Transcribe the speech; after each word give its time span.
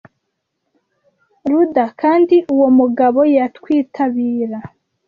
rudder 1.49 1.89
kandi 2.01 2.35
uwo 2.53 2.67
mugabo 2.79 3.19
yatwitabira.” 3.35 4.59